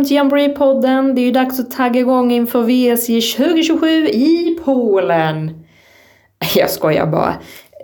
glömt 0.00 0.10
Jamboree-podden. 0.10 1.14
Det 1.14 1.20
är 1.20 1.24
ju 1.24 1.32
dags 1.32 1.60
att 1.60 1.70
tagga 1.70 2.00
igång 2.00 2.32
inför 2.32 2.62
VSJ 2.62 3.20
2027 3.20 3.86
i 4.06 4.58
Polen. 4.64 5.64
Jag 6.56 6.70
skojar 6.70 7.06
bara. 7.06 7.34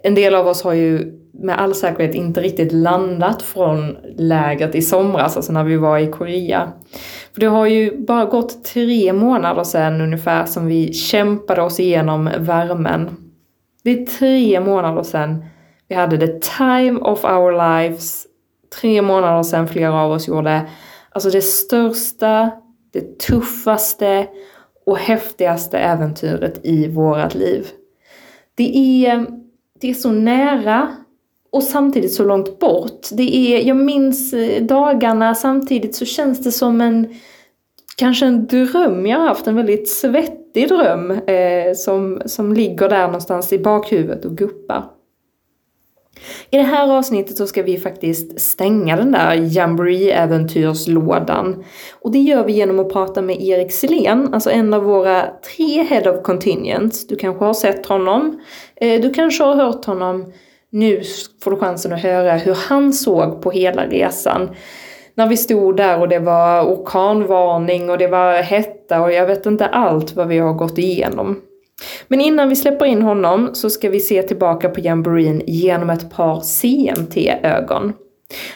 En 0.03 0.15
del 0.15 0.35
av 0.35 0.47
oss 0.47 0.63
har 0.63 0.73
ju 0.73 1.13
med 1.33 1.59
all 1.61 1.75
säkerhet 1.75 2.15
inte 2.15 2.41
riktigt 2.41 2.73
landat 2.73 3.43
från 3.43 3.97
lägret 4.17 4.75
i 4.75 4.83
somras, 4.83 5.37
alltså 5.37 5.53
när 5.53 5.65
vi 5.65 5.77
var 5.77 5.99
i 5.99 6.07
Korea. 6.07 6.73
För 7.35 7.41
det 7.41 7.47
har 7.47 7.67
ju 7.67 8.07
bara 8.07 8.25
gått 8.25 8.65
tre 8.65 9.13
månader 9.13 9.65
sedan 9.65 10.01
ungefär 10.01 10.45
som 10.45 10.67
vi 10.67 10.93
kämpade 10.93 11.63
oss 11.63 11.81
igenom 11.81 12.31
värmen. 12.39 13.11
Det 13.85 13.91
är 13.91 14.07
tre 14.07 14.61
månader 14.61 15.03
sedan 15.03 15.45
vi 15.89 15.95
hade 15.95 16.19
the 16.19 16.41
time 16.57 17.01
of 17.01 17.25
our 17.25 17.53
lives. 17.53 18.27
Tre 18.81 19.03
månader 19.03 19.43
sedan 19.43 19.69
flera 19.69 19.95
av 19.95 20.13
oss 20.13 20.29
gjorde 20.29 20.63
alltså 21.17 21.31
det 21.31 21.43
största, 21.43 22.51
det 22.93 23.19
tuffaste 23.19 24.27
och 24.87 24.99
häftigaste 24.99 25.79
äventyret 25.79 26.61
i 26.63 26.89
vårat 26.89 27.35
liv. 27.35 27.67
Det 28.55 29.07
är, 29.07 29.27
det 29.81 29.91
är 29.91 29.95
så 29.95 30.11
nära 30.11 30.97
och 31.53 31.63
samtidigt 31.63 32.15
så 32.15 32.25
långt 32.25 32.59
bort. 32.59 33.09
Det 33.13 33.37
är, 33.37 33.69
jag 33.69 33.77
minns 33.77 34.33
eh, 34.33 34.63
dagarna 34.63 35.35
samtidigt 35.35 35.95
så 35.95 36.05
känns 36.05 36.45
det 36.45 36.53
som 36.53 36.81
en 36.81 37.15
kanske 37.97 38.27
en 38.27 38.47
dröm 38.47 39.07
jag 39.07 39.19
har 39.19 39.29
haft, 39.29 39.47
en 39.47 39.57
väldigt 39.57 39.89
svettig 39.89 40.69
dröm 40.69 41.11
eh, 41.11 41.75
som, 41.77 42.23
som 42.27 42.53
ligger 42.53 42.89
där 42.89 43.07
någonstans 43.07 43.53
i 43.53 43.59
bakhuvudet 43.59 44.25
och 44.25 44.37
guppar. 44.37 44.96
I 46.51 46.57
det 46.57 46.63
här 46.63 46.93
avsnittet 46.93 47.37
så 47.37 47.47
ska 47.47 47.63
vi 47.63 47.79
faktiskt 47.79 48.41
stänga 48.41 48.97
den 48.97 49.13
där 49.13 49.35
Jamboree-äventyrslådan. 49.35 51.65
Och 52.01 52.13
det 52.13 52.19
gör 52.19 52.45
vi 52.45 52.53
genom 52.53 52.79
att 52.79 52.93
prata 52.93 53.23
med 53.23 53.43
Erik 53.43 53.73
Selén, 53.73 54.35
alltså 54.35 54.51
en 54.51 54.75
av 54.75 54.83
våra 54.83 55.27
tre 55.57 55.83
Head 55.83 56.11
of 56.11 56.23
Contingents. 56.23 57.07
Du 57.07 57.17
kanske 57.17 57.45
har 57.45 57.55
sett 57.55 57.87
honom, 57.87 58.41
eh, 58.77 59.01
du 59.01 59.15
kanske 59.15 59.45
har 59.45 59.55
hört 59.55 59.85
honom. 59.85 60.33
Nu 60.71 61.03
får 61.43 61.51
du 61.51 61.57
chansen 61.57 61.93
att 61.93 62.03
höra 62.03 62.33
hur 62.33 62.55
han 62.55 62.93
såg 62.93 63.43
på 63.43 63.51
hela 63.51 63.87
resan 63.87 64.49
när 65.17 65.27
vi 65.27 65.37
stod 65.37 65.77
där 65.77 66.01
och 66.01 66.09
det 66.09 66.19
var 66.19 66.63
orkanvarning 66.63 67.91
och 67.91 67.99
det 67.99 68.09
var 68.09 68.43
hetta 68.43 69.03
och 69.03 69.13
jag 69.13 69.27
vet 69.27 69.47
inte 69.47 69.67
allt 69.67 70.17
vad 70.17 70.29
vi 70.29 70.39
har 70.39 70.53
gått 70.53 70.79
igenom. 70.79 71.41
Men 72.09 72.21
innan 72.21 72.49
vi 72.49 72.57
släpper 72.57 72.87
in 72.87 73.03
honom 73.03 73.51
så 73.53 73.71
ska 73.71 73.91
vi 73.91 74.01
se 74.01 74.23
tillbaka 74.23 74.69
på 74.69 74.81
jamboreen 74.81 75.43
genom 75.47 75.91
ett 75.91 76.11
par 76.11 76.41
CMT-ögon. 76.41 77.93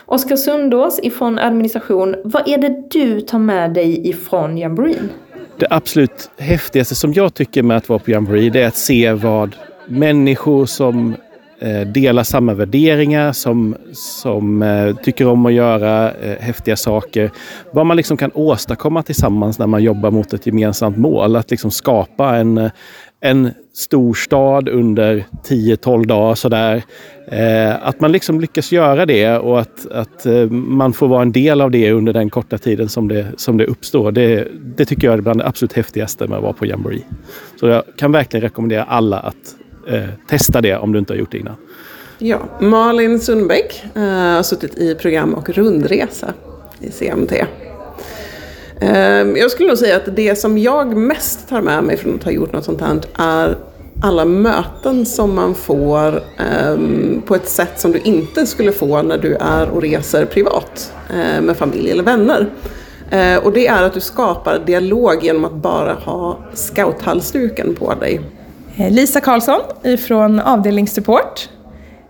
Oskar 0.07 0.37
Sundås 0.37 1.01
ifrån 1.03 1.39
administration, 1.39 2.17
vad 2.25 2.49
är 2.49 2.59
det 2.59 2.89
du 2.91 3.21
tar 3.21 3.39
med 3.39 3.75
dig 3.75 4.09
ifrån 4.09 4.59
jamboreen? 4.59 5.09
Det 5.59 5.67
absolut 5.71 6.31
häftigaste 6.39 6.95
som 6.95 7.13
jag 7.13 7.35
tycker 7.35 7.63
med 7.63 7.77
att 7.77 7.89
vara 7.89 7.99
på 7.99 8.11
jamboree 8.11 8.51
det 8.51 8.63
är 8.63 8.67
att 8.67 8.77
se 8.77 9.13
vad 9.13 9.57
människor 9.87 10.67
som 10.67 11.15
eh, 11.59 11.81
delar 11.81 12.23
samma 12.23 12.55
värderingar, 12.55 13.33
som, 13.33 13.77
som 13.93 14.63
eh, 14.63 14.97
tycker 14.97 15.27
om 15.27 15.47
att 15.47 15.53
göra 15.53 16.13
eh, 16.13 16.39
häftiga 16.41 16.77
saker. 16.77 17.31
Vad 17.73 17.87
man 17.87 17.97
liksom 17.97 18.17
kan 18.17 18.31
åstadkomma 18.35 19.03
tillsammans 19.03 19.59
när 19.59 19.67
man 19.67 19.83
jobbar 19.83 20.11
mot 20.11 20.33
ett 20.33 20.47
gemensamt 20.47 20.97
mål. 20.97 21.37
Att 21.37 21.51
liksom 21.51 21.71
skapa 21.71 22.37
en, 22.37 22.71
en 23.21 23.51
stor 23.73 24.15
stad 24.15 24.69
under 24.69 25.25
10-12 25.49 26.07
dagar 26.07 26.35
sådär. 26.35 26.83
Eh, 27.27 27.87
att 27.87 28.01
man 28.01 28.13
liksom 28.13 28.41
lyckas 28.41 28.73
göra 28.73 29.07
det 29.07 29.39
och 29.39 29.61
att, 29.61 29.87
att 29.91 30.27
eh, 30.27 30.51
man 30.51 30.93
får 30.93 31.09
vara 31.09 31.23
en 31.23 31.33
del 31.33 31.61
av 31.61 31.71
det 31.71 31.93
under 31.93 32.13
den 32.13 32.31
korta 32.31 32.59
tiden 32.59 32.89
som 32.89 33.09
det, 33.09 33.27
som 33.37 33.57
det 33.57 33.67
uppstår. 33.67 34.13
Det, 34.13 34.49
det 34.77 34.85
tycker 34.85 35.07
jag 35.07 35.19
är 35.19 35.21
bland 35.21 35.41
det 35.41 35.47
absolut 35.47 35.73
häftigaste 35.73 36.27
med 36.27 36.37
att 36.37 36.43
vara 36.43 36.53
på 36.53 36.67
Jamboree. 36.67 37.05
Så 37.61 37.67
jag 37.67 37.83
kan 37.97 38.13
verkligen 38.13 38.43
rekommendera 38.43 38.85
alla 38.85 39.19
att 39.19 39.57
eh, 39.89 40.09
testa 40.29 40.61
det 40.61 40.77
om 40.77 40.93
du 40.93 40.99
inte 40.99 41.13
har 41.13 41.19
gjort 41.19 41.33
det 41.33 41.39
innan. 41.39 41.57
Ja, 42.19 42.39
Malin 42.61 43.21
Sundbäck 43.21 43.85
eh, 43.95 44.03
har 44.03 44.43
suttit 44.43 44.79
i 44.79 44.95
program 44.95 45.35
och 45.35 45.49
rundresa 45.51 46.35
i 46.81 46.91
CMT. 46.91 47.33
Ehm, 48.81 49.37
jag 49.37 49.51
skulle 49.51 49.69
nog 49.69 49.79
säga 49.79 49.97
att 49.97 50.17
det 50.17 50.39
som 50.39 50.59
jag 50.59 50.97
mest 50.97 51.49
tar 51.49 51.61
med 51.61 51.85
mig 51.85 51.97
från 51.97 52.15
att 52.15 52.25
ha 52.25 52.31
gjort 52.31 52.53
något 52.53 52.65
sånt 52.65 52.81
här 52.81 53.01
är 53.15 53.57
alla 54.03 54.25
möten 54.25 55.07
som 55.07 55.35
man 55.35 55.55
får 55.55 56.23
ehm, 56.39 57.23
på 57.27 57.35
ett 57.35 57.49
sätt 57.49 57.81
som 57.81 57.93
du 57.93 57.99
inte 57.99 58.47
skulle 58.47 58.73
få 58.73 59.03
när 59.03 59.19
du 59.19 59.35
är 59.35 59.69
och 59.69 59.83
reser 59.83 60.25
privat 60.25 60.93
eh, 61.11 61.41
med 61.41 61.57
familj 61.57 61.91
eller 61.91 62.03
vänner. 62.03 62.47
Eh, 63.11 63.37
och 63.37 63.53
det 63.53 63.67
är 63.67 63.83
att 63.83 63.95
du 63.95 64.01
skapar 64.01 64.59
dialog 64.67 65.25
genom 65.25 65.45
att 65.45 65.55
bara 65.55 65.93
ha 65.93 66.39
scouthalsduken 66.55 67.75
på 67.75 67.95
dig. 67.95 68.21
Eh, 68.77 68.91
Lisa 68.91 69.21
Karlsson 69.21 69.61
ifrån 69.85 70.41
avdelningssupport. 70.41 71.49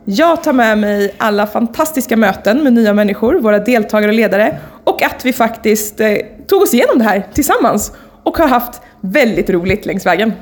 Jag 0.04 0.42
tar 0.42 0.52
med 0.52 0.78
mig 0.78 1.14
alla 1.18 1.46
fantastiska 1.46 2.16
möten 2.16 2.64
med 2.64 2.72
nya 2.72 2.94
människor, 2.94 3.34
våra 3.34 3.58
deltagare 3.58 4.10
och 4.10 4.16
ledare 4.16 4.58
och 4.90 5.02
att 5.02 5.24
vi 5.24 5.32
faktiskt 5.32 6.00
eh, 6.00 6.16
tog 6.46 6.62
oss 6.62 6.74
igenom 6.74 6.98
det 6.98 7.04
här 7.04 7.26
tillsammans 7.34 7.92
och 8.22 8.38
har 8.38 8.48
haft 8.48 8.80
väldigt 9.00 9.50
roligt 9.50 9.86
längs 9.86 10.06
vägen. 10.06 10.32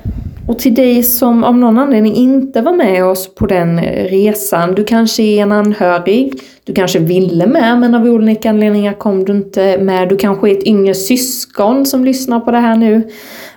Och 0.49 0.59
till 0.59 0.75
dig 0.75 1.03
som 1.03 1.45
av 1.45 1.57
någon 1.57 1.79
anledning 1.79 2.15
inte 2.15 2.61
var 2.61 2.73
med 2.73 3.05
oss 3.05 3.35
på 3.35 3.47
den 3.47 3.79
eh, 3.79 4.05
resan, 4.05 4.75
du 4.75 4.85
kanske 4.85 5.23
är 5.23 5.43
en 5.43 5.53
anhörig, 5.53 6.41
du 6.65 6.75
kanske 6.75 6.99
ville 6.99 7.47
med 7.47 7.79
men 7.79 7.95
av 7.95 8.07
olika 8.07 8.51
anledningar 8.51 8.93
kom 8.93 9.25
du 9.25 9.33
inte 9.33 9.79
med, 9.79 10.09
du 10.09 10.17
kanske 10.17 10.51
är 10.51 10.53
ett 10.53 10.67
yngre 10.67 10.95
syskon 10.95 11.87
som 11.87 12.05
lyssnar 12.05 12.41
på 12.41 12.51
det 12.51 12.59
här 12.59 12.77
nu. 12.77 13.11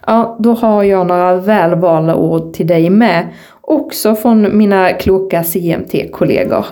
Ja, 0.08 0.38
då 0.40 0.54
har 0.54 0.84
jag 0.84 1.08
några 1.08 1.36
välvalda 1.36 2.16
ord 2.16 2.54
till 2.54 2.68
dig 2.68 2.90
med, 2.90 3.28
också 3.62 4.16
från 4.16 4.58
mina 4.58 4.90
kloka 4.90 5.44
CMT-kollegor. 5.44 6.66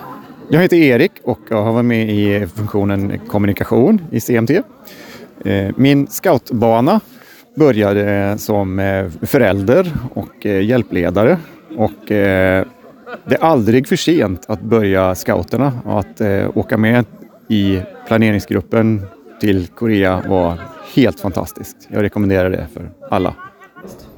Jag 0.52 0.62
heter 0.62 0.76
Erik 0.76 1.12
och 1.22 1.38
jag 1.48 1.62
har 1.62 1.72
varit 1.72 1.84
med 1.84 2.10
i 2.10 2.46
funktionen 2.46 3.18
kommunikation 3.18 4.00
i 4.10 4.20
CMT. 4.20 4.50
Eh, 5.44 5.70
min 5.76 6.06
scoutbana 6.06 7.00
började 7.54 8.34
som 8.38 8.78
eh, 8.78 9.10
förälder 9.22 9.92
och 10.14 10.46
eh, 10.46 10.64
hjälpledare. 10.64 11.38
Och 11.76 11.90
det 12.06 13.34
är 13.34 13.44
aldrig 13.44 13.88
för 13.88 13.96
sent 13.96 14.44
att 14.48 14.60
börja 14.62 15.14
scouterna 15.14 15.72
och 15.84 15.98
att 16.00 16.20
åka 16.54 16.76
med 16.78 17.04
i 17.48 17.80
planeringsgruppen 18.06 19.02
till 19.40 19.66
Korea 19.66 20.22
var 20.28 20.58
helt 20.94 21.20
fantastiskt. 21.20 21.76
Jag 21.88 22.02
rekommenderar 22.02 22.50
det 22.50 22.66
för 22.74 22.90
alla. 23.10 23.34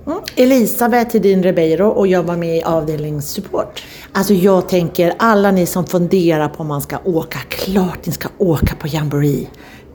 Mm. 0.07 0.19
Elisabeth 0.37 1.13
Hedin 1.13 1.43
Ribeiro 1.43 1.89
och 1.89 2.07
jag 2.07 2.23
var 2.23 2.37
med 2.37 2.57
i 2.57 2.63
avdelningssupport. 2.63 3.83
Alltså 4.13 4.35
jag 4.35 4.69
tänker 4.69 5.15
alla 5.19 5.51
ni 5.51 5.67
som 5.67 5.87
funderar 5.87 6.49
på 6.49 6.61
om 6.61 6.69
man 6.69 6.83
ska 6.83 6.99
åka, 7.05 7.39
klart 7.49 8.07
ni 8.07 8.13
ska 8.13 8.29
åka 8.39 8.75
på 8.75 8.87
Jamboree. 8.87 9.49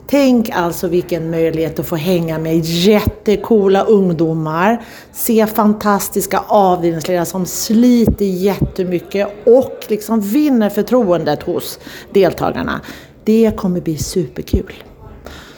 Tänk 0.06 0.50
alltså 0.50 0.88
vilken 0.88 1.30
möjlighet 1.30 1.78
att 1.78 1.86
få 1.86 1.96
hänga 1.96 2.38
med 2.38 2.64
jättekola 2.64 3.82
ungdomar, 3.82 4.84
se 5.12 5.46
fantastiska 5.46 6.44
avdelningsledare 6.48 7.26
som 7.26 7.46
sliter 7.46 8.24
jättemycket 8.24 9.28
och 9.46 9.84
liksom 9.88 10.20
vinner 10.20 10.70
förtroendet 10.70 11.42
hos 11.42 11.78
deltagarna. 12.12 12.80
Det 13.24 13.52
kommer 13.56 13.80
bli 13.80 13.98
superkul. 13.98 14.74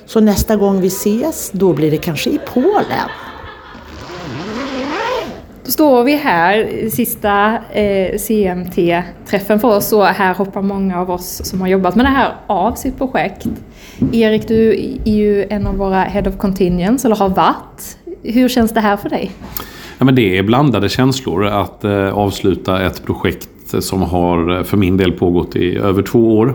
Så 0.06 0.20
nästa 0.20 0.56
gång 0.56 0.81
vi 0.81 0.87
ses, 0.87 1.50
då 1.52 1.73
blir 1.73 1.91
det 1.91 1.97
kanske 1.97 2.31
i 2.31 2.41
Polen. 2.52 3.08
Då 5.70 5.72
står 5.72 6.05
vi 6.05 6.17
här, 6.17 6.88
sista 6.90 7.58
eh, 7.72 8.19
CMT-träffen 8.19 9.61
för 9.61 9.76
oss 9.76 9.93
och 9.93 10.05
här 10.05 10.34
hoppar 10.34 10.62
många 10.62 11.00
av 11.00 11.11
oss 11.11 11.40
som 11.44 11.61
har 11.61 11.69
jobbat 11.69 11.96
med 11.96 12.05
det 12.05 12.11
här 12.11 12.32
av 12.46 12.75
sitt 12.75 12.99
projekt. 12.99 13.46
Erik, 14.12 14.49
du 14.49 14.70
är 15.05 15.12
ju 15.12 15.44
en 15.50 15.67
av 15.67 15.76
våra 15.76 16.02
Head 16.02 16.28
of 16.28 16.37
Contingents, 16.37 17.05
eller 17.05 17.17
har 17.17 17.28
varit. 17.28 17.99
Hur 18.22 18.49
känns 18.49 18.75
det 18.75 18.81
här 18.81 18.96
för 18.96 19.08
dig? 19.08 19.31
Ja, 19.99 20.05
men 20.05 20.14
det 20.14 20.38
är 20.38 20.43
blandade 20.43 20.88
känslor 20.88 21.46
att 21.46 21.84
eh, 21.84 22.19
avsluta 22.19 22.87
ett 22.87 23.05
projekt 23.06 23.75
som 23.78 24.02
har 24.02 24.56
eh, 24.56 24.62
för 24.62 24.76
min 24.76 24.96
del 24.96 25.12
pågått 25.12 25.56
i 25.56 25.76
över 25.76 26.02
två 26.02 26.38
år. 26.38 26.55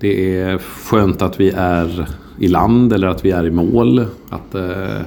Det 0.00 0.40
är 0.40 0.58
skönt 0.58 1.22
att 1.22 1.40
vi 1.40 1.50
är 1.56 2.06
i 2.40 2.48
land 2.48 2.92
eller 2.92 3.08
att 3.08 3.24
vi 3.24 3.30
är 3.30 3.46
i 3.46 3.50
mål. 3.50 4.06
Att, 4.30 4.54
eh, 4.54 5.00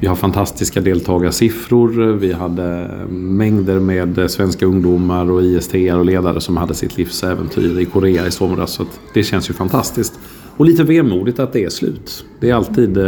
vi 0.00 0.06
har 0.06 0.16
fantastiska 0.16 0.80
deltagarsiffror. 0.80 2.12
Vi 2.12 2.32
hade 2.32 2.90
mängder 3.10 3.80
med 3.80 4.30
svenska 4.30 4.66
ungdomar 4.66 5.30
och 5.30 5.42
IST 5.42 5.74
och 5.74 6.04
ledare 6.04 6.40
som 6.40 6.56
hade 6.56 6.74
sitt 6.74 6.96
livsäventyr 6.96 7.80
i 7.80 7.84
Korea 7.84 8.26
i 8.26 8.30
somras. 8.30 8.72
Så 8.72 8.84
det 9.14 9.22
känns 9.22 9.50
ju 9.50 9.54
fantastiskt. 9.54 10.18
Och 10.56 10.66
lite 10.66 10.84
vemodigt 10.84 11.38
att 11.38 11.52
det 11.52 11.64
är 11.64 11.68
slut. 11.68 12.24
Det 12.40 12.50
är 12.50 12.54
alltid, 12.54 12.96
eh, 12.96 13.04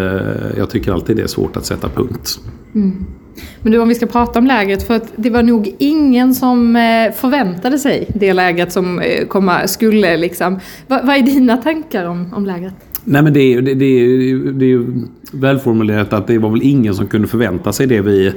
jag 0.57 0.71
tycker 0.71 0.93
alltid 0.93 1.17
det 1.17 1.23
är 1.23 1.27
svårt 1.27 1.57
att 1.57 1.67
sätta 1.67 1.89
punkt. 1.89 2.41
Mm. 2.75 3.07
Men 3.63 3.73
du, 3.73 3.79
om 3.79 3.89
vi 3.89 3.95
ska 3.95 4.07
prata 4.07 4.39
om 4.39 4.47
lägret, 4.47 4.87
för 4.87 4.95
att 4.95 5.13
det 5.17 5.31
var 5.31 5.43
nog 5.43 5.75
ingen 5.79 6.35
som 6.35 6.77
eh, 6.77 7.13
förväntade 7.13 7.79
sig 7.79 8.11
det 8.15 8.33
lägret 8.33 8.73
som 8.73 9.01
eh, 9.01 9.27
komma 9.27 9.67
skulle. 9.67 10.17
Liksom. 10.17 10.61
Vad, 10.87 11.07
vad 11.07 11.17
är 11.17 11.23
dina 11.23 11.57
tankar 11.57 12.05
om, 12.05 12.35
om 12.35 12.47
lägret? 12.47 12.75
Nej 13.11 13.23
men 13.23 13.33
det 13.33 13.55
är, 13.55 13.63
det, 13.63 13.75
det, 13.75 13.85
är, 13.85 14.37
det 14.53 14.65
är 14.65 14.69
ju 14.69 14.87
välformulerat 15.33 16.13
att 16.13 16.27
det 16.27 16.39
var 16.39 16.51
väl 16.51 16.63
ingen 16.63 16.95
som 16.95 17.07
kunde 17.07 17.29
förvänta 17.29 17.73
sig 17.73 17.87
det 17.87 18.01
vi, 18.01 18.33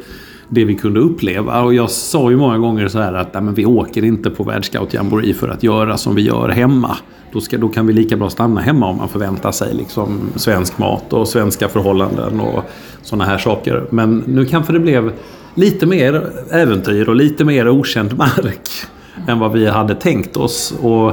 det 0.49 0.65
vi 0.65 0.75
kunde 0.75 0.99
uppleva. 0.99 1.61
Och 1.61 1.73
jag 1.73 1.89
sa 1.89 2.31
ju 2.31 2.37
många 2.37 2.57
gånger 2.57 2.87
så 2.87 2.99
här 2.99 3.13
att 3.13 3.33
nej, 3.33 3.43
men 3.43 3.53
vi 3.53 3.65
åker 3.65 4.05
inte 4.05 4.29
på 4.29 4.43
världsscout 4.43 4.93
jamboree 4.93 5.33
för 5.33 5.49
att 5.49 5.63
göra 5.63 5.97
som 5.97 6.15
vi 6.15 6.21
gör 6.21 6.49
hemma. 6.49 6.97
Då, 7.33 7.41
ska, 7.41 7.57
då 7.57 7.69
kan 7.69 7.87
vi 7.87 7.93
lika 7.93 8.17
bra 8.17 8.29
stanna 8.29 8.61
hemma 8.61 8.87
om 8.87 8.97
man 8.97 9.09
förväntar 9.09 9.51
sig 9.51 9.73
liksom 9.73 10.19
svensk 10.35 10.77
mat 10.77 11.13
och 11.13 11.27
svenska 11.27 11.67
förhållanden 11.67 12.39
och 12.39 12.63
sådana 13.01 13.25
här 13.25 13.37
saker. 13.37 13.85
Men 13.89 14.23
nu 14.27 14.45
kanske 14.45 14.73
det 14.73 14.79
blev 14.79 15.11
lite 15.55 15.85
mer 15.85 16.31
äventyr 16.51 17.09
och 17.09 17.15
lite 17.15 17.45
mer 17.45 17.69
okänd 17.69 18.17
mark 18.17 18.69
än 19.27 19.39
vad 19.39 19.51
vi 19.51 19.67
hade 19.67 19.95
tänkt 19.95 20.37
oss. 20.37 20.73
Och 20.81 21.09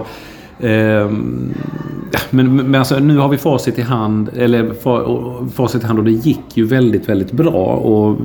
eh, 0.67 1.11
ja, 2.11 2.19
men, 2.31 2.57
men 2.57 2.75
alltså, 2.75 2.99
nu 2.99 3.19
har 3.19 3.29
vi 3.29 3.37
facit 3.37 3.79
i 3.79 3.83
hand, 3.83 4.31
eller 4.37 4.73
facit 5.51 5.83
i 5.83 5.87
hand 5.87 5.99
och 5.99 6.05
det 6.05 6.11
gick 6.11 6.57
ju 6.57 6.65
väldigt, 6.65 7.09
väldigt 7.09 7.33
bra. 7.33 7.67
Och 7.67 8.17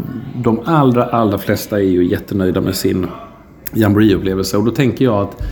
de 0.43 0.59
allra, 0.65 1.03
allra 1.03 1.37
flesta 1.37 1.79
är 1.79 1.83
ju 1.85 2.05
jättenöjda 2.05 2.61
med 2.61 2.75
sin 2.75 3.07
jamboree-upplevelse. 3.73 4.57
Och 4.57 4.63
då 4.63 4.71
tänker 4.71 5.05
jag 5.05 5.21
att 5.21 5.43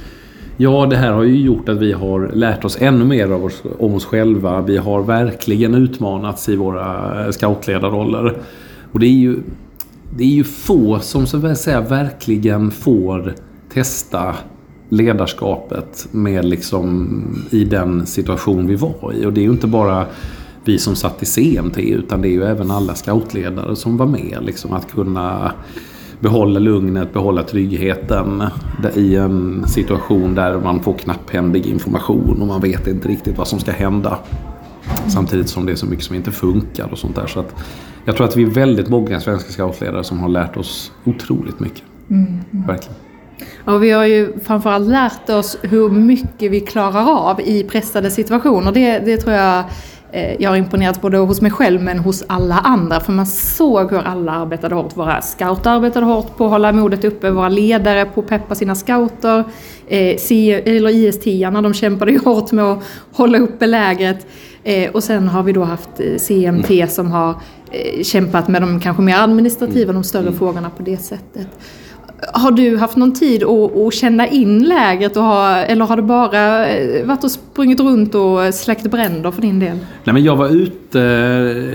Ja, 0.58 0.86
det 0.86 0.96
här 0.96 1.12
har 1.12 1.24
ju 1.24 1.36
gjort 1.36 1.70
att 1.70 1.78
vi 1.78 1.92
har 1.92 2.32
lärt 2.34 2.66
oss 2.66 2.78
ännu 2.82 3.06
mer 3.06 3.30
av 3.30 3.46
oss, 3.46 3.64
om 3.80 3.94
oss 3.94 4.06
själva. 4.06 4.62
Vi 4.62 4.78
har 4.78 5.04
verkligen 5.04 5.76
utmanats 5.76 6.50
i 6.50 6.56
våra 6.56 7.26
eh, 7.26 7.32
scoutledarroller. 7.32 8.38
Och 8.92 9.00
det 9.00 9.06
är 9.06 9.10
ju, 9.10 9.40
det 10.18 10.24
är 10.24 10.28
ju 10.28 10.44
få 10.44 11.00
som 11.00 11.28
så 11.28 11.48
att 11.48 11.58
säga 11.58 11.82
verkligen 11.82 12.72
får 12.72 13.34
testa 13.74 14.36
ledarskapet 14.92 16.08
med 16.12 16.46
liksom 16.46 17.24
i 17.50 17.64
den 17.64 18.06
situation 18.06 18.68
vi 18.68 18.76
var 18.76 19.14
i. 19.14 19.26
Och 19.26 19.34
det 19.34 19.42
är 19.42 19.44
ju 19.44 19.52
inte 19.52 19.68
bara 19.68 20.06
vi 20.66 20.78
som 20.78 20.96
satt 20.96 21.24
i 21.24 21.26
CMT 21.26 21.78
utan 21.78 22.22
det 22.22 22.28
är 22.28 22.32
ju 22.32 22.44
även 22.44 22.72
alla 22.72 22.96
scoutledare 22.96 23.76
som 23.76 23.98
var 23.98 24.06
med. 24.06 24.38
Liksom 24.42 24.74
att 24.74 24.92
kunna 24.92 25.52
behålla 26.20 26.60
lugnet, 26.60 27.14
behålla 27.14 27.44
tryggheten 27.44 28.44
i 28.96 29.16
en 29.16 29.64
situation 29.68 30.36
där 30.36 30.60
man 30.60 30.84
får 30.84 30.94
knapphändig 30.94 31.66
information 31.66 32.42
och 32.42 32.48
man 32.48 32.62
vet 32.62 32.88
inte 32.88 33.08
riktigt 33.08 33.38
vad 33.38 33.48
som 33.48 33.60
ska 33.60 33.72
hända. 33.72 34.20
Samtidigt 35.08 35.50
som 35.50 35.66
det 35.66 35.72
är 35.72 35.76
så 35.76 35.86
mycket 35.86 36.06
som 36.06 36.16
inte 36.16 36.32
funkar 36.32 36.92
och 36.92 36.98
sånt 36.98 37.16
där. 37.16 37.28
Så 37.28 37.40
att 37.40 37.56
jag 38.06 38.16
tror 38.16 38.28
att 38.28 38.38
vi 38.38 38.44
är 38.44 38.48
väldigt 38.50 38.90
många 38.90 39.20
svenska 39.20 39.52
scoutledare 39.52 40.04
som 40.04 40.20
har 40.20 40.30
lärt 40.30 40.58
oss 40.58 40.92
otroligt 41.04 41.60
mycket. 41.60 41.84
Mm. 42.10 42.40
Verkligen. 42.52 42.96
Och 43.66 43.84
vi 43.84 43.92
har 43.92 44.06
ju 44.06 44.40
framförallt 44.40 44.88
lärt 44.88 45.30
oss 45.30 45.58
hur 45.62 45.90
mycket 45.90 46.52
vi 46.52 46.60
klarar 46.60 47.30
av 47.30 47.42
i 47.42 47.64
pressade 47.64 48.12
situationer. 48.12 48.72
Det, 48.72 49.00
det 49.00 49.18
tror 49.18 49.34
jag 49.34 49.64
eh, 50.12 50.42
jag 50.42 50.50
har 50.50 50.58
imponerats 50.58 51.02
både 51.02 51.18
hos 51.18 51.42
mig 51.42 51.52
själv 51.52 51.82
men 51.82 52.00
hos 52.00 52.24
alla 52.28 52.56
andra. 52.56 53.00
För 53.00 53.12
man 53.12 53.26
såg 53.28 53.92
hur 53.92 54.00
alla 54.00 54.32
arbetade 54.32 54.76
hårt. 54.76 54.98
Våra 54.98 55.22
scouter 55.22 55.70
arbetade 55.70 56.06
hårt 56.06 56.38
på 56.38 56.46
att 56.46 56.52
hålla 56.52 56.72
modet 56.72 57.06
uppe. 57.06 57.30
Våra 57.30 57.50
ledare 57.50 58.06
på 58.06 58.20
att 58.22 58.28
peppa 58.28 58.56
sina 58.56 58.76
scouter. 58.76 59.44
Eh, 59.88 60.16
IS-10 60.16 61.62
de 61.62 61.74
kämpade 61.74 62.12
ju 62.12 62.20
hårt 62.20 62.52
med 62.52 62.66
att 62.66 62.84
hålla 63.12 63.38
uppe 63.38 63.68
lägret. 63.68 64.28
Eh, 64.64 64.92
och 64.92 65.04
sen 65.04 65.28
har 65.28 65.44
vi 65.44 65.54
då 65.54 65.64
haft 65.64 66.02
CMT 66.18 66.92
som 66.92 67.12
har 67.12 67.36
kämpat 68.04 68.48
med 68.48 68.62
de 68.62 68.80
kanske 68.80 69.04
mer 69.04 69.18
administrativa, 69.18 69.94
de 69.94 70.04
större 70.04 70.32
frågorna 70.32 70.70
på 70.70 70.84
det 70.84 70.98
sättet. 70.98 71.48
Har 72.34 72.52
du 72.52 72.78
haft 72.78 72.96
någon 72.96 73.14
tid 73.14 73.44
att, 73.44 73.78
att 73.78 73.94
känna 73.94 74.28
in 74.28 74.64
lägret 74.64 75.18
och 75.18 75.24
ha, 75.24 75.58
eller 75.58 75.86
har 75.86 75.96
du 75.96 76.02
bara 76.02 76.68
eh, 76.68 77.06
varit 77.06 77.24
och 77.24 77.32
sprungit 77.32 77.80
runt 77.80 78.16
och 78.16 78.54
släckt 78.54 78.92
bränder 78.92 79.32
för 79.32 79.42
din 79.42 79.60
del? 79.60 79.78
Nej 80.04 80.14
men 80.14 80.24
jag 80.24 80.36
var 80.36 80.50
ute, 80.50 81.00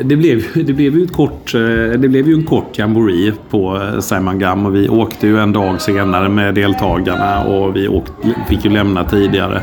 det 0.03 0.17
blev, 0.17 0.45
det 0.55 0.73
blev 0.73 0.99
ju 0.99 1.05
ett 1.05 1.13
kort, 1.13 1.55
eh, 1.55 1.61
det 1.99 2.09
blev 2.09 2.29
ju 2.29 2.35
en 2.35 2.45
kort 2.45 2.79
jamboree 2.79 3.33
på 3.51 3.77
eh, 4.13 4.67
och 4.67 4.75
vi 4.75 4.89
åkte 4.89 5.27
ju 5.27 5.39
en 5.39 5.53
dag 5.53 5.81
senare 5.81 6.29
med 6.29 6.55
deltagarna 6.55 7.45
och 7.45 7.77
vi 7.77 7.89
åkt, 7.89 8.13
fick 8.49 8.65
ju 8.65 8.71
lämna 8.71 9.05
tidigare. 9.05 9.63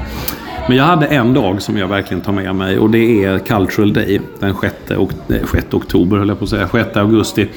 Men 0.67 0.77
jag 0.77 0.83
hade 0.83 1.05
en 1.05 1.33
dag 1.33 1.61
som 1.61 1.77
jag 1.77 1.87
verkligen 1.87 2.21
tar 2.21 2.33
med 2.33 2.55
mig 2.55 2.79
och 2.79 2.89
det 2.89 3.23
är 3.23 3.39
Cultural 3.39 3.93
Day 3.93 4.21
den 4.39 4.55
6, 4.61 4.75
6 5.51 5.65
eh, 5.71 5.77
oktober, 5.77 6.17
höll 6.17 6.27
jag 6.27 6.39
på 6.39 6.43
att 6.43 6.49
säga, 6.49 6.67
6 6.67 6.97
augusti. 6.97 7.49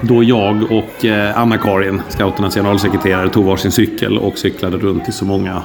Då 0.00 0.22
jag 0.22 0.62
och 0.72 1.04
eh, 1.04 1.38
Anna-Karin, 1.38 2.02
scouternas 2.08 2.54
generalsekreterare, 2.54 3.28
tog 3.28 3.44
varsin 3.44 3.72
cykel 3.72 4.18
och 4.18 4.38
cyklade 4.38 4.76
runt 4.76 5.08
i 5.08 5.12
så 5.12 5.24
många 5.24 5.62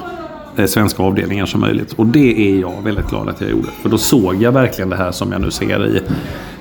eh, 0.56 0.66
svenska 0.66 1.02
avdelningar 1.02 1.46
som 1.46 1.60
möjligt. 1.60 1.92
Och 1.92 2.06
det 2.06 2.50
är 2.50 2.60
jag 2.60 2.82
väldigt 2.84 3.08
glad 3.08 3.28
att 3.28 3.40
jag 3.40 3.50
gjorde. 3.50 3.68
För 3.82 3.88
då 3.88 3.98
såg 3.98 4.42
jag 4.42 4.52
verkligen 4.52 4.90
det 4.90 4.96
här 4.96 5.10
som 5.10 5.32
jag 5.32 5.40
nu 5.40 5.50
ser 5.50 5.86
i 5.86 6.00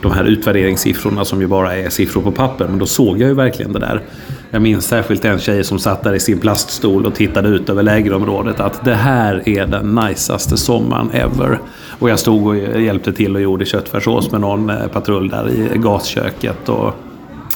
de 0.01 0.11
här 0.11 0.23
utvärderingssiffrorna 0.23 1.25
som 1.25 1.41
ju 1.41 1.47
bara 1.47 1.75
är 1.75 1.89
siffror 1.89 2.21
på 2.21 2.31
papper. 2.31 2.67
Men 2.67 2.79
då 2.79 2.85
såg 2.85 3.21
jag 3.21 3.27
ju 3.27 3.33
verkligen 3.33 3.73
det 3.73 3.79
där. 3.79 4.01
Jag 4.49 4.61
minns 4.61 4.85
särskilt 4.85 5.25
en 5.25 5.39
tjej 5.39 5.63
som 5.63 5.79
satt 5.79 6.03
där 6.03 6.13
i 6.13 6.19
sin 6.19 6.39
plaststol 6.39 7.05
och 7.05 7.15
tittade 7.15 7.49
ut 7.49 7.69
över 7.69 7.83
lägerområdet. 7.83 8.59
Att 8.59 8.85
det 8.85 8.95
här 8.95 9.49
är 9.49 9.67
den 9.67 9.95
najsaste 9.95 10.57
sommaren 10.57 11.11
ever. 11.11 11.59
Och 11.99 12.09
jag 12.09 12.19
stod 12.19 12.47
och 12.47 12.81
hjälpte 12.81 13.13
till 13.13 13.35
och 13.35 13.41
gjorde 13.41 13.65
köttfärssås 13.65 14.31
med 14.31 14.41
någon 14.41 14.69
eh, 14.69 14.87
patrull 14.87 15.29
där 15.29 15.49
i 15.49 15.77
gasköket. 15.77 16.69
Och 16.69 16.95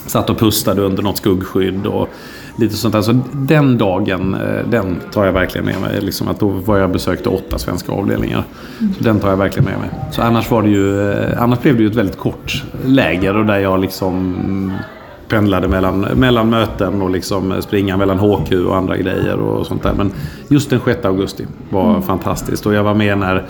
Satt 0.08 0.30
och 0.30 0.38
pustade 0.38 0.82
under 0.82 1.04
något 1.04 1.18
skuggskydd 1.18 1.86
och 1.86 2.10
lite 2.58 2.76
sånt 2.76 2.94
där. 2.94 3.02
Så 3.02 3.20
den 3.32 3.78
dagen, 3.78 4.34
eh, 4.34 4.68
den 4.70 5.00
tar 5.14 5.26
jag 5.26 5.34
verkligen 5.34 5.66
med 5.66 5.82
mig. 5.82 6.02
Liksom 6.02 6.28
att 6.28 6.40
då 6.40 6.48
var 6.48 6.78
jag 6.78 6.92
besökte 6.92 7.30
åtta 7.30 7.60
svenska 7.60 7.92
avdelningar. 7.92 8.44
Så 8.98 9.04
den 9.04 9.20
tar 9.20 9.30
jag 9.30 9.38
verkligen 9.38 9.66
med 9.66 9.80
mig. 9.80 9.90
Så 10.12 10.22
annars, 10.22 10.52
var 10.52 10.62
det 10.62 10.70
ju, 10.70 11.12
eh, 11.12 11.42
annars 11.42 11.60
blev 11.60 11.78
det 11.78 11.84
ju 11.84 11.90
ett 11.90 11.96
väldigt 11.96 12.18
kort 12.18 12.64
läger 12.86 13.38
och 13.38 13.46
där 13.46 13.60
jag 13.60 13.80
liksom 13.80 14.72
pendlade 15.28 15.68
mellan, 15.68 16.00
mellan 16.02 16.50
möten 16.50 17.02
och 17.02 17.10
liksom 17.10 17.62
springa 17.62 17.98
mellan 17.98 18.20
HQ 18.20 18.52
och 18.68 18.76
andra 18.76 18.98
grejer 18.98 19.40
och 19.40 19.66
sånt 19.66 19.84
där. 19.84 19.94
Men 19.94 20.12
just 20.48 20.70
den 20.70 20.80
6 20.86 21.06
augusti 21.06 21.46
var 21.70 21.90
mm. 21.90 22.02
fantastiskt 22.02 22.66
och 22.66 22.74
jag 22.74 22.84
var 22.84 22.94
med 22.94 23.18
när 23.18 23.46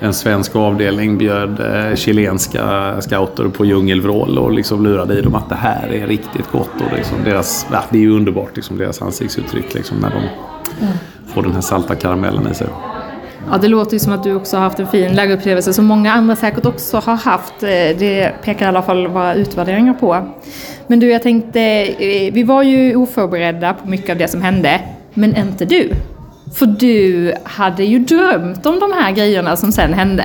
en 0.00 0.14
svensk 0.14 0.56
avdelning 0.56 1.18
bjöd 1.18 1.60
eh, 1.60 1.94
chilenska 1.94 2.96
scouter 3.00 3.48
på 3.48 3.64
djungelvrål 3.64 4.38
och 4.38 4.52
liksom 4.52 4.84
lurade 4.84 5.18
i 5.18 5.22
dem 5.22 5.34
att 5.34 5.48
det 5.48 5.54
här 5.54 5.88
är 5.88 6.06
riktigt 6.06 6.50
gott. 6.52 6.80
Och 6.86 6.96
liksom 6.96 7.18
deras, 7.24 7.66
ja, 7.72 7.84
det 7.90 7.98
är 7.98 8.02
ju 8.02 8.16
underbart, 8.16 8.56
liksom 8.56 8.78
deras 8.78 9.02
ansiktsuttryck 9.02 9.74
liksom, 9.74 9.98
när 9.98 10.10
de 10.10 10.16
mm. 10.86 10.94
får 11.26 11.42
den 11.42 11.52
här 11.52 11.60
salta 11.60 11.94
karamellen 11.94 12.50
i 12.50 12.54
sig. 12.54 12.68
Ja, 13.50 13.58
det 13.58 13.68
låter 13.68 13.92
ju 13.92 13.98
som 13.98 14.12
att 14.12 14.22
du 14.22 14.34
också 14.34 14.56
har 14.56 14.64
haft 14.64 14.78
en 14.80 14.86
fin 14.86 15.14
lägerupplevelse 15.14 15.72
som 15.72 15.84
många 15.84 16.12
andra 16.12 16.36
säkert 16.36 16.66
också 16.66 16.96
har 16.96 17.16
haft. 17.16 17.62
Eh, 17.62 17.68
det 17.98 18.32
pekar 18.44 18.66
i 18.66 18.68
alla 18.68 18.82
fall 18.82 19.06
våra 19.06 19.34
utvärderingar 19.34 19.94
på. 19.94 20.28
Men 20.86 21.00
du, 21.00 21.10
jag 21.10 21.22
tänkte, 21.22 21.60
eh, 21.60 22.32
vi 22.32 22.42
var 22.42 22.62
ju 22.62 22.96
oförberedda 22.96 23.74
på 23.74 23.88
mycket 23.88 24.10
av 24.10 24.16
det 24.16 24.28
som 24.28 24.42
hände, 24.42 24.80
men 25.14 25.36
inte 25.36 25.64
du. 25.64 25.90
För 26.54 26.66
du 26.66 27.32
hade 27.44 27.84
ju 27.84 27.98
drömt 27.98 28.66
om 28.66 28.80
de 28.80 28.92
här 28.92 29.12
grejerna 29.12 29.56
som 29.56 29.72
sen 29.72 29.94
hände. 29.94 30.24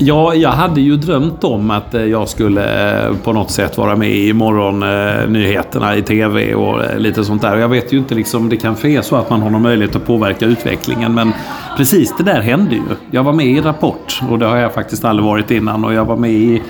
Ja, 0.00 0.34
jag 0.34 0.50
hade 0.50 0.80
ju 0.80 0.96
drömt 0.96 1.44
om 1.44 1.70
att 1.70 1.94
eh, 1.94 2.04
jag 2.04 2.28
skulle 2.28 2.98
eh, 3.06 3.16
på 3.16 3.32
något 3.32 3.50
sätt 3.50 3.78
vara 3.78 3.96
med 3.96 4.10
i 4.10 4.32
morgonnyheterna 4.32 5.92
eh, 5.92 5.98
i 5.98 6.02
TV 6.02 6.54
och 6.54 7.00
lite 7.00 7.24
sånt 7.24 7.42
där. 7.42 7.56
Jag 7.56 7.68
vet 7.68 7.92
ju 7.92 7.98
inte, 7.98 8.14
liksom, 8.14 8.48
det 8.48 8.56
kanske 8.56 8.88
är 8.88 9.02
så 9.02 9.16
att 9.16 9.30
man 9.30 9.42
har 9.42 9.50
någon 9.50 9.62
möjlighet 9.62 9.96
att 9.96 10.06
påverka 10.06 10.46
utvecklingen. 10.46 11.14
Men 11.14 11.32
precis 11.76 12.14
det 12.18 12.24
där 12.24 12.40
hände 12.40 12.74
ju. 12.74 12.82
Jag 13.10 13.24
var 13.24 13.32
med 13.32 13.46
i 13.46 13.60
Rapport 13.60 14.20
och 14.30 14.38
det 14.38 14.46
har 14.46 14.56
jag 14.56 14.74
faktiskt 14.74 15.04
aldrig 15.04 15.24
varit 15.24 15.50
innan. 15.50 15.84
Och 15.84 15.94
jag 15.94 16.04
var 16.04 16.16
med 16.16 16.32
i 16.32 16.62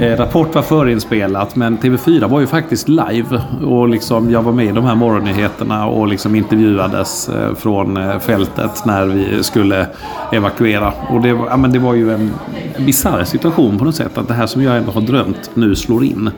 Eh, 0.00 0.16
Rapport 0.16 0.54
var 0.54 0.62
förinspelat 0.62 1.56
men 1.56 1.78
TV4 1.78 2.28
var 2.28 2.40
ju 2.40 2.46
faktiskt 2.46 2.88
live. 2.88 3.42
Och 3.64 3.88
liksom, 3.88 4.30
jag 4.30 4.42
var 4.42 4.52
med 4.52 4.66
i 4.66 4.72
de 4.72 4.84
här 4.84 4.94
morgonnyheterna 4.94 5.86
och 5.86 6.08
liksom 6.08 6.34
intervjuades 6.34 7.28
eh, 7.28 7.54
från 7.54 7.96
eh, 7.96 8.18
fältet 8.18 8.86
när 8.86 9.06
vi 9.06 9.42
skulle 9.42 9.86
evakuera. 10.32 10.92
Och 11.10 11.20
det, 11.20 11.28
ja, 11.28 11.56
men 11.56 11.72
det 11.72 11.78
var 11.78 11.94
ju 11.94 12.14
en 12.14 12.30
bisarr 12.78 13.24
situation 13.24 13.78
på 13.78 13.84
något 13.84 13.94
sätt. 13.94 14.18
Att 14.18 14.28
det 14.28 14.34
här 14.34 14.46
som 14.46 14.62
jag 14.62 14.76
ändå 14.76 14.92
har 14.92 15.00
drömt 15.00 15.50
nu 15.54 15.74
slår 15.74 16.04
in. 16.04 16.30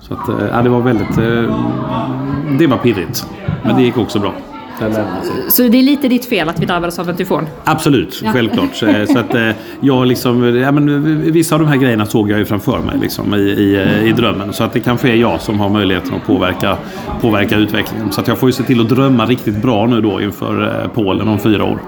Så 0.00 0.14
att, 0.14 0.50
ja, 0.52 0.62
det 0.62 0.68
var 0.68 0.80
väldigt... 0.80 1.16
Det 2.58 2.66
var 2.66 2.76
pirrigt. 2.76 3.26
Men 3.62 3.76
det 3.76 3.82
gick 3.82 3.98
också 3.98 4.18
bra. 4.18 4.32
Så 5.48 5.62
det 5.62 5.78
är 5.78 5.82
lite 5.82 6.08
ditt 6.08 6.24
fel 6.24 6.48
att 6.48 6.60
vi 6.60 6.66
drabbades 6.66 6.98
av 6.98 7.08
en 7.08 7.16
tyfon? 7.16 7.46
Absolut, 7.64 8.20
ja. 8.24 8.32
självklart. 8.32 8.76
Så 8.76 9.18
att, 9.18 9.34
eh, 9.34 9.50
jag 9.80 10.06
liksom, 10.06 10.56
ja, 10.56 10.72
men, 10.72 11.32
vissa 11.32 11.54
av 11.54 11.60
de 11.60 11.68
här 11.68 11.76
grejerna 11.76 12.06
såg 12.06 12.30
jag 12.30 12.38
ju 12.38 12.44
framför 12.44 12.78
mig 12.78 12.98
liksom, 13.00 13.34
i, 13.34 13.38
i, 13.38 13.76
eh, 13.76 14.08
i 14.08 14.12
drömmen. 14.12 14.52
Så 14.52 14.64
att 14.64 14.72
det 14.72 14.80
kanske 14.80 15.08
är 15.08 15.14
jag 15.14 15.40
som 15.40 15.60
har 15.60 15.68
möjligheten 15.68 16.14
att 16.14 16.26
påverka, 16.26 16.76
påverka 17.20 17.56
utvecklingen. 17.56 18.12
Så 18.12 18.20
att 18.20 18.28
jag 18.28 18.38
får 18.38 18.48
ju 18.48 18.52
se 18.52 18.62
till 18.62 18.80
att 18.80 18.88
drömma 18.88 19.26
riktigt 19.26 19.62
bra 19.62 19.86
nu 19.86 20.00
då 20.00 20.20
inför 20.20 20.82
eh, 20.82 20.90
Polen 20.94 21.28
om 21.28 21.38
fyra 21.38 21.64
år. 21.64 21.78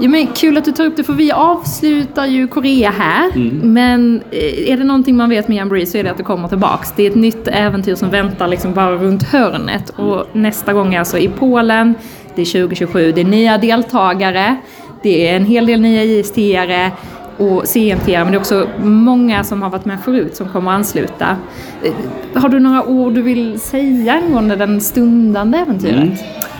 Ja, 0.00 0.08
men 0.08 0.26
kul 0.26 0.56
att 0.56 0.64
du 0.64 0.72
tar 0.72 0.84
upp 0.84 0.96
det 0.96 1.04
för 1.04 1.12
vi 1.12 1.32
avslutar 1.32 2.26
ju 2.26 2.48
Korea 2.48 2.90
här. 2.90 3.30
Mm. 3.34 3.72
Men 3.72 4.22
är 4.66 4.76
det 4.76 4.84
någonting 4.84 5.16
man 5.16 5.30
vet 5.30 5.48
med 5.48 5.56
Jamboree 5.56 5.86
så 5.86 5.98
är 5.98 6.04
det 6.04 6.10
att 6.10 6.16
det 6.16 6.22
kommer 6.22 6.48
tillbaks. 6.48 6.92
Det 6.96 7.06
är 7.06 7.10
ett 7.10 7.16
nytt 7.16 7.48
äventyr 7.48 7.94
som 7.94 8.10
väntar 8.10 8.48
liksom 8.48 8.74
bara 8.74 8.92
runt 8.92 9.22
hörnet. 9.22 9.90
Och 9.90 10.26
nästa 10.32 10.72
gång 10.72 10.94
är 10.94 10.98
alltså 10.98 11.18
i 11.18 11.28
Polen 11.28 11.94
det 12.36 12.42
är 12.42 12.46
2027, 12.46 13.12
det 13.12 13.20
är 13.20 13.24
nya 13.24 13.58
deltagare, 13.58 14.56
det 15.02 15.28
är 15.28 15.36
en 15.36 15.44
hel 15.44 15.66
del 15.66 15.80
nya 15.80 16.02
IST-are, 16.02 16.90
och 17.36 17.68
CMT, 17.68 18.06
men 18.06 18.26
det 18.26 18.34
är 18.34 18.40
också 18.40 18.68
många 18.82 19.44
som 19.44 19.62
har 19.62 19.70
varit 19.70 19.84
med 19.84 20.00
förut 20.04 20.36
som 20.36 20.48
kommer 20.48 20.70
att 20.70 20.76
ansluta. 20.76 21.36
Eh, 21.82 22.40
har 22.40 22.48
du 22.48 22.60
några 22.60 22.84
ord 22.84 23.12
du 23.12 23.22
vill 23.22 23.60
säga 23.60 24.12
angående 24.12 24.56
den 24.56 24.80
stundande 24.80 25.58
äventyret? 25.58 25.96
Mm. 25.96 26.16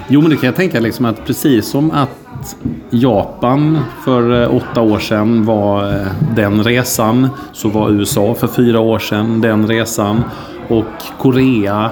Jo, 0.09 0.21
men 0.21 0.31
det 0.31 0.37
kan 0.37 0.47
jag 0.47 0.57
tänka 0.57 0.81
liksom 0.81 1.05
att 1.05 1.27
precis 1.27 1.67
som 1.67 1.91
att 1.91 2.57
Japan 2.91 3.79
för 4.05 4.43
eh, 4.43 4.55
åtta 4.55 4.81
år 4.81 4.99
sedan 4.99 5.45
var 5.45 5.95
eh, 5.95 6.07
den 6.37 6.65
resan 6.65 7.29
så 7.53 7.69
var 7.69 7.91
USA 7.91 8.35
för 8.35 8.47
fyra 8.47 8.81
år 8.81 8.99
sedan 8.99 9.41
den 9.41 9.67
resan 9.69 10.25
och 10.69 11.19
Korea 11.19 11.91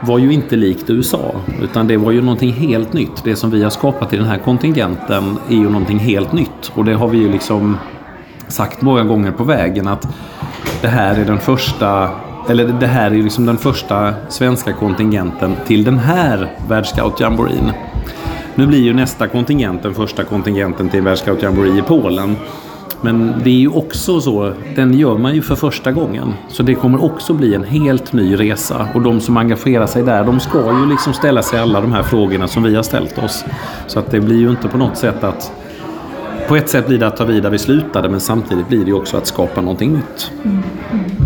var 0.00 0.18
ju 0.18 0.32
inte 0.32 0.56
likt 0.56 0.90
USA 0.90 1.34
utan 1.62 1.86
det 1.86 1.96
var 1.96 2.10
ju 2.10 2.22
någonting 2.22 2.52
helt 2.52 2.92
nytt. 2.92 3.24
Det 3.24 3.36
som 3.36 3.50
vi 3.50 3.62
har 3.62 3.70
skapat 3.70 4.12
i 4.12 4.16
den 4.16 4.26
här 4.26 4.38
kontingenten 4.38 5.38
är 5.48 5.54
ju 5.54 5.70
någonting 5.70 5.98
helt 5.98 6.32
nytt 6.32 6.72
och 6.74 6.84
det 6.84 6.94
har 6.94 7.08
vi 7.08 7.18
ju 7.18 7.32
liksom 7.32 7.78
sagt 8.48 8.82
många 8.82 9.04
gånger 9.04 9.30
på 9.32 9.44
vägen 9.44 9.88
att 9.88 10.08
det 10.82 10.88
här 10.88 11.20
är 11.20 11.24
den 11.24 11.38
första 11.38 12.10
eller 12.48 12.68
det 12.68 12.86
här 12.86 13.10
är 13.10 13.14
ju 13.14 13.22
liksom 13.22 13.46
den 13.46 13.56
första 13.56 14.14
svenska 14.28 14.72
kontingenten 14.72 15.56
till 15.66 15.84
den 15.84 15.98
här 15.98 16.50
världsscout-jamboreen. 16.68 17.72
Nu 18.54 18.66
blir 18.66 18.82
ju 18.82 18.94
nästa 18.94 19.28
kontingent 19.28 19.82
den 19.82 19.94
första 19.94 20.24
kontingenten 20.24 20.88
till 20.88 21.02
världsscout-jamboree 21.02 21.78
i 21.78 21.82
Polen. 21.82 22.36
Men 23.00 23.34
det 23.44 23.50
är 23.50 23.60
ju 23.60 23.68
också 23.68 24.20
så, 24.20 24.52
den 24.76 24.98
gör 24.98 25.18
man 25.18 25.34
ju 25.34 25.42
för 25.42 25.54
första 25.54 25.92
gången. 25.92 26.34
Så 26.48 26.62
det 26.62 26.74
kommer 26.74 27.04
också 27.04 27.32
bli 27.34 27.54
en 27.54 27.64
helt 27.64 28.12
ny 28.12 28.36
resa. 28.36 28.88
Och 28.94 29.02
de 29.02 29.20
som 29.20 29.36
engagerar 29.36 29.86
sig 29.86 30.02
där, 30.02 30.24
de 30.24 30.40
ska 30.40 30.58
ju 30.58 30.86
liksom 30.90 31.14
ställa 31.14 31.42
sig 31.42 31.60
alla 31.60 31.80
de 31.80 31.92
här 31.92 32.02
frågorna 32.02 32.48
som 32.48 32.62
vi 32.62 32.74
har 32.74 32.82
ställt 32.82 33.18
oss. 33.18 33.44
Så 33.86 33.98
att 33.98 34.10
det 34.10 34.20
blir 34.20 34.36
ju 34.38 34.50
inte 34.50 34.68
på 34.68 34.78
något 34.78 34.96
sätt 34.96 35.24
att... 35.24 35.52
På 36.48 36.56
ett 36.56 36.68
sätt 36.68 36.86
blir 36.86 36.98
det 36.98 37.06
att 37.06 37.16
ta 37.16 37.24
vid 37.24 37.42
där 37.42 37.50
vi 37.50 37.58
slutade, 37.58 38.08
men 38.08 38.20
samtidigt 38.20 38.68
blir 38.68 38.78
det 38.78 38.86
ju 38.86 38.94
också 38.94 39.16
att 39.16 39.26
skapa 39.26 39.60
någonting 39.60 39.92
nytt. 39.92 40.32
Mm, 40.44 40.62
mm. 40.92 41.25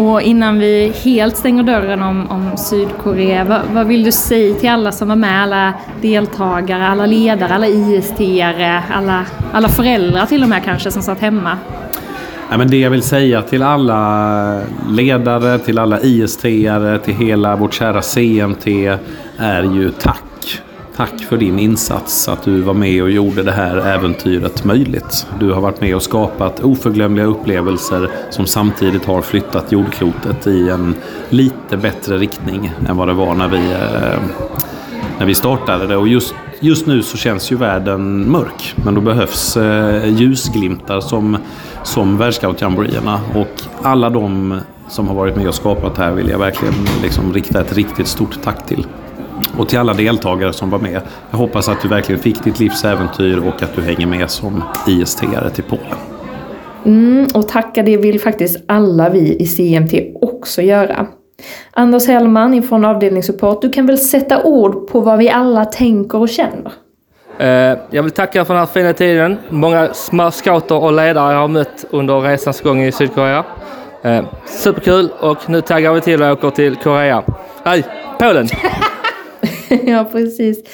Och 0.00 0.22
innan 0.22 0.58
vi 0.58 0.92
helt 1.04 1.36
stänger 1.36 1.62
dörren 1.62 2.02
om, 2.02 2.30
om 2.30 2.56
Sydkorea, 2.56 3.44
vad, 3.44 3.60
vad 3.72 3.86
vill 3.86 4.04
du 4.04 4.12
säga 4.12 4.54
till 4.54 4.68
alla 4.68 4.92
som 4.92 5.08
var 5.08 5.16
med, 5.16 5.42
alla 5.42 5.74
deltagare, 6.02 6.86
alla 6.86 7.06
ledare, 7.06 7.54
alla 7.54 7.66
IST-are, 7.66 8.80
alla, 8.90 9.24
alla 9.52 9.68
föräldrar 9.68 10.26
till 10.26 10.42
och 10.42 10.48
med 10.48 10.64
kanske 10.64 10.90
som 10.90 11.02
satt 11.02 11.20
hemma? 11.20 11.58
Ja, 12.50 12.58
men 12.58 12.70
det 12.70 12.76
jag 12.76 12.90
vill 12.90 13.02
säga 13.02 13.42
till 13.42 13.62
alla 13.62 14.60
ledare, 14.88 15.58
till 15.58 15.78
alla 15.78 16.00
IST-are, 16.00 16.98
till 16.98 17.14
hela 17.14 17.56
vårt 17.56 17.74
kära 17.74 18.02
CMT 18.02 18.66
är 19.38 19.62
ju 19.62 19.90
tack. 19.90 20.29
Tack 21.00 21.20
för 21.20 21.36
din 21.36 21.58
insats, 21.58 22.28
att 22.28 22.42
du 22.42 22.60
var 22.60 22.74
med 22.74 23.02
och 23.02 23.10
gjorde 23.10 23.42
det 23.42 23.52
här 23.52 23.76
äventyret 23.76 24.64
möjligt. 24.64 25.26
Du 25.38 25.52
har 25.52 25.60
varit 25.60 25.80
med 25.80 25.96
och 25.96 26.02
skapat 26.02 26.60
oförglömliga 26.60 27.26
upplevelser 27.26 28.10
som 28.30 28.46
samtidigt 28.46 29.04
har 29.04 29.22
flyttat 29.22 29.72
jordklotet 29.72 30.46
i 30.46 30.68
en 30.68 30.94
lite 31.28 31.76
bättre 31.76 32.18
riktning 32.18 32.72
än 32.88 32.96
vad 32.96 33.08
det 33.08 33.14
var 33.14 33.34
när 33.34 33.48
vi, 33.48 33.70
eh, 33.70 34.20
när 35.18 35.26
vi 35.26 35.34
startade 35.34 35.86
det. 35.86 35.96
Och 35.96 36.08
just, 36.08 36.34
just 36.60 36.86
nu 36.86 37.02
så 37.02 37.16
känns 37.16 37.52
ju 37.52 37.56
världen 37.56 38.30
mörk, 38.30 38.74
men 38.84 38.94
då 38.94 39.00
behövs 39.00 39.56
eh, 39.56 40.08
ljusglimtar 40.08 41.00
som, 41.00 41.36
som 41.82 42.18
världscoutjamboreerna. 42.18 43.20
Och 43.34 43.62
alla 43.82 44.10
de 44.10 44.60
som 44.88 45.08
har 45.08 45.14
varit 45.14 45.36
med 45.36 45.48
och 45.48 45.54
skapat 45.54 45.94
det 45.94 46.02
här 46.02 46.12
vill 46.12 46.28
jag 46.28 46.38
verkligen 46.38 46.74
liksom 47.02 47.32
rikta 47.32 47.60
ett 47.60 47.76
riktigt 47.76 48.06
stort 48.06 48.42
tack 48.42 48.66
till. 48.66 48.86
Och 49.58 49.68
till 49.68 49.78
alla 49.78 49.94
deltagare 49.94 50.52
som 50.52 50.70
var 50.70 50.78
med. 50.78 51.00
Jag 51.30 51.38
hoppas 51.38 51.68
att 51.68 51.82
du 51.82 51.88
verkligen 51.88 52.20
fick 52.20 52.44
ditt 52.44 52.60
livs 52.60 52.84
äventyr 52.84 53.38
och 53.38 53.62
att 53.62 53.76
du 53.76 53.82
hänger 53.82 54.06
med 54.06 54.30
som 54.30 54.62
IST-are 54.86 55.50
till 55.50 55.64
Polen. 55.64 55.98
Mm, 56.84 57.26
och 57.34 57.48
tacka 57.48 57.82
det 57.82 57.96
vill 57.96 58.20
faktiskt 58.20 58.58
alla 58.68 59.08
vi 59.08 59.36
i 59.36 59.46
CMT 59.46 59.92
också 60.22 60.62
göra. 60.62 61.06
Anders 61.70 62.06
Hellman 62.08 62.62
från 62.62 62.84
avdelningssupport, 62.84 63.62
du 63.62 63.70
kan 63.70 63.86
väl 63.86 63.98
sätta 63.98 64.42
ord 64.42 64.88
på 64.88 65.00
vad 65.00 65.18
vi 65.18 65.30
alla 65.30 65.64
tänker 65.64 66.18
och 66.18 66.28
känner? 66.28 66.72
Eh, 67.38 67.78
Jag 67.90 68.02
vill 68.02 68.10
tacka 68.10 68.44
för 68.44 68.54
den 68.54 68.60
här 68.60 68.66
fina 68.66 68.92
tiden. 68.92 69.36
Många 69.48 69.88
små 69.94 70.30
scouter 70.30 70.82
och 70.82 70.92
ledare 70.92 71.32
jag 71.32 71.40
har 71.40 71.48
mött 71.48 71.84
under 71.90 72.20
resans 72.20 72.60
gång 72.60 72.82
i 72.82 72.92
Sydkorea. 72.92 73.44
Eh, 74.02 74.24
Superkul 74.46 75.08
och 75.20 75.50
nu 75.50 75.60
taggar 75.60 75.92
vi 75.92 76.00
till 76.00 76.22
och 76.22 76.30
åker 76.32 76.50
till 76.50 76.76
Korea. 76.76 77.22
Nej, 77.64 77.84
Polen! 78.18 78.46
ja, 79.86 80.08
precis. 80.12 80.64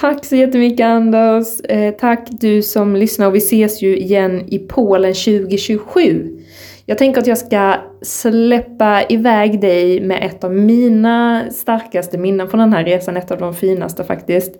Tack 0.00 0.24
så 0.24 0.36
jättemycket 0.36 0.84
Anders. 0.84 1.60
Eh, 1.60 1.94
tack 1.94 2.28
du 2.30 2.62
som 2.62 2.96
lyssnar 2.96 3.26
och 3.26 3.34
vi 3.34 3.38
ses 3.38 3.82
ju 3.82 3.96
igen 3.96 4.44
i 4.48 4.58
Polen 4.58 5.14
2027. 5.14 6.38
Jag 6.86 6.98
tänker 6.98 7.20
att 7.20 7.26
jag 7.26 7.38
ska 7.38 7.74
släppa 8.02 9.02
iväg 9.08 9.60
dig 9.60 10.00
med 10.00 10.24
ett 10.24 10.44
av 10.44 10.54
mina 10.54 11.44
starkaste 11.50 12.18
minnen 12.18 12.48
från 12.48 12.60
den 12.60 12.72
här 12.72 12.84
resan, 12.84 13.16
ett 13.16 13.30
av 13.30 13.38
de 13.38 13.54
finaste 13.54 14.04
faktiskt. 14.04 14.52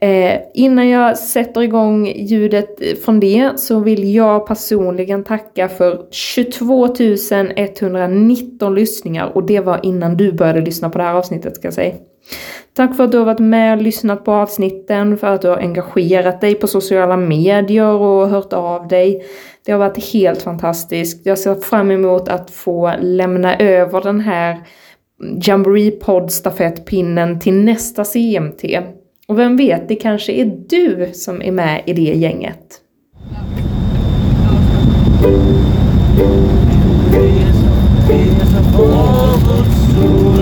Eh, 0.00 0.40
innan 0.54 0.88
jag 0.88 1.18
sätter 1.18 1.62
igång 1.62 2.06
ljudet 2.06 3.00
från 3.04 3.20
det 3.20 3.50
så 3.56 3.80
vill 3.80 4.14
jag 4.14 4.46
personligen 4.46 5.24
tacka 5.24 5.68
för 5.68 6.06
22 6.10 6.88
119 7.56 8.74
lyssningar 8.74 9.32
och 9.34 9.46
det 9.46 9.60
var 9.60 9.80
innan 9.82 10.16
du 10.16 10.32
började 10.32 10.60
lyssna 10.60 10.90
på 10.90 10.98
det 10.98 11.04
här 11.04 11.14
avsnittet 11.14 11.56
ska 11.56 11.66
jag 11.66 11.74
säga. 11.74 11.94
Tack 12.72 12.96
för 12.96 13.04
att 13.04 13.12
du 13.12 13.18
har 13.18 13.24
varit 13.24 13.38
med 13.38 13.76
och 13.76 13.82
lyssnat 13.82 14.24
på 14.24 14.32
avsnitten, 14.32 15.18
för 15.18 15.26
att 15.26 15.42
du 15.42 15.48
har 15.48 15.56
engagerat 15.56 16.40
dig 16.40 16.54
på 16.54 16.66
sociala 16.66 17.16
medier 17.16 17.92
och 17.92 18.28
hört 18.28 18.52
av 18.52 18.88
dig. 18.88 19.24
Det 19.64 19.72
har 19.72 19.78
varit 19.78 20.12
helt 20.12 20.42
fantastiskt. 20.42 21.26
Jag 21.26 21.38
ser 21.38 21.54
fram 21.54 21.90
emot 21.90 22.28
att 22.28 22.50
få 22.50 22.92
lämna 23.00 23.56
över 23.56 24.00
den 24.00 24.20
här 24.20 24.58
Jamboree 25.42 25.90
podd 25.90 26.32
stafettpinnen 26.32 27.40
till 27.40 27.54
nästa 27.54 28.04
CMT. 28.04 28.64
Och 29.28 29.38
vem 29.38 29.56
vet, 29.56 29.88
det 29.88 29.96
kanske 29.96 30.32
är 30.32 30.44
du 30.68 31.10
som 31.14 31.42
är 31.42 31.52
med 31.52 31.82
i 31.86 31.92
det 31.92 32.14
gänget. 32.14 32.80
Alla 33.30 33.56
gränser 37.58 38.58
har 38.76 39.38
för 39.38 39.54
evigt 39.54 39.68
suddats 39.94 40.34
ut 40.34 40.37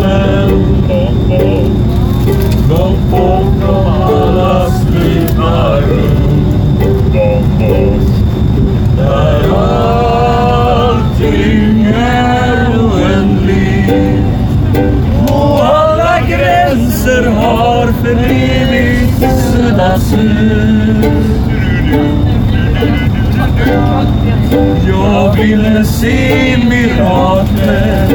jag 24.89 25.37
vill 25.37 25.87
se 25.87 26.57
miraklet 26.69 28.06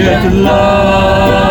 i 0.00 0.08
ett 0.08 1.49